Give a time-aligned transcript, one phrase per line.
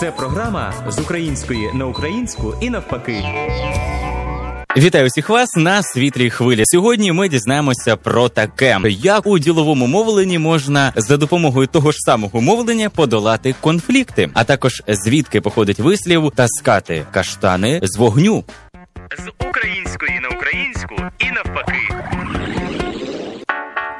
[0.00, 3.24] Це програма з української на українську і навпаки.
[4.76, 6.62] Вітаю всіх вас на світлій хвилі.
[6.64, 12.40] Сьогодні ми дізнаємося про таке, як у діловому мовленні можна за допомогою того ж самого
[12.40, 18.44] мовлення подолати конфлікти, а також звідки походить вислів таскати каштани з вогню.
[19.18, 22.35] З української на українську і навпаки.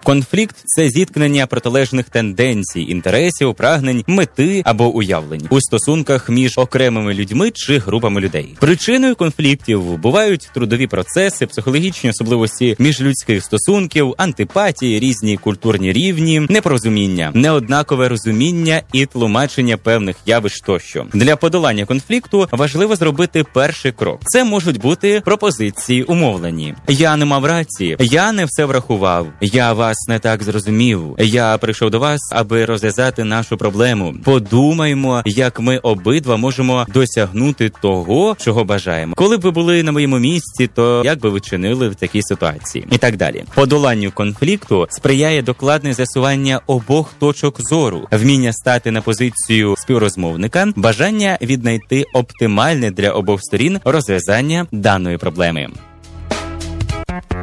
[0.07, 7.50] Конфлікт це зіткнення протилежних тенденцій, інтересів, прагнень, мети або уявлень у стосунках між окремими людьми
[7.54, 8.57] чи групами людей.
[8.61, 18.08] Причиною конфліктів бувають трудові процеси, психологічні особливості міжлюдських стосунків, антипатії, різні культурні рівні, непорозуміння, неоднакове
[18.08, 24.21] розуміння і тлумачення певних явищ тощо для подолання конфлікту важливо зробити перший крок.
[24.25, 26.75] Це можуть бути пропозиції умовлені.
[26.88, 29.27] Я не мав рації, я не все врахував.
[29.41, 31.14] Я вас не так зрозумів.
[31.18, 34.14] Я прийшов до вас, аби розв'язати нашу проблему.
[34.25, 39.14] Подумаймо, як ми обидва можемо досягнути того, чого бажаємо.
[39.17, 42.86] Коли б ви були на моєму місці, то як би ви чинили в такій ситуації,
[42.91, 43.44] і так далі.
[43.55, 52.05] Подоланню конфлікту сприяє докладне з'ясування обох точок зору, вміння стати на позицію співрозмовника, бажання віднайти
[52.14, 55.69] оптимальне для обох сторін розв'язання даної проблеми.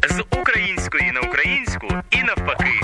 [0.09, 2.82] З української на українську і навпаки.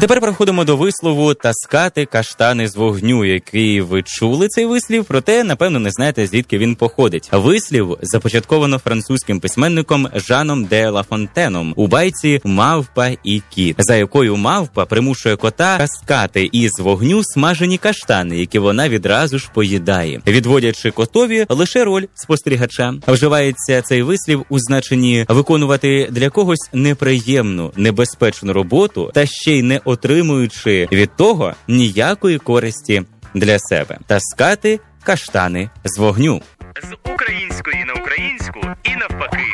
[0.00, 5.78] Тепер переходимо до вислову таскати каштани з вогню, який ви чули цей вислів, проте напевно
[5.78, 7.28] не знаєте звідки він походить.
[7.32, 14.84] Вислів започатковано французьким письменником Жаном де Лафонтеном у байці Мавпа і кіт, за якою мавпа
[14.84, 21.84] примушує кота таскати із вогню смажені каштани, які вона відразу ж поїдає, відводячи котові лише
[21.84, 22.94] роль спостерігача.
[23.08, 29.80] Вживається цей вислів у значенні виконувати для когось неприємну, небезпечну роботу та ще й не
[29.88, 33.02] отримуючи від того ніякої користі
[33.34, 36.42] для себе, таскати каштани з вогню.
[36.82, 39.44] З української на українську і навпаки.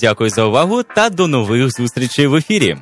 [0.00, 2.76] Дякую за увагу та до нових зустрічей в ефірі.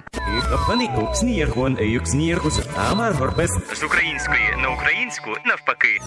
[3.75, 6.01] З української на українську навпаки.